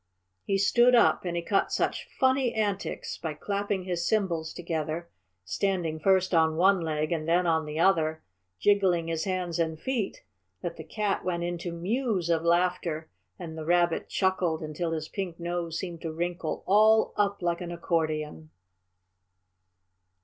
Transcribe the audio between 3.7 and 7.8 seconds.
his cymbals together, standing first on one leg and then on the